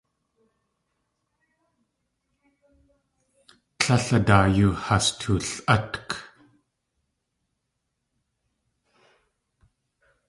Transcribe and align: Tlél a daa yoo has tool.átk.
Tlél 3.79 4.07
a 4.17 4.19
daa 4.27 4.45
yoo 4.55 4.73
has 4.85 5.05
tool.átk. 5.19 6.09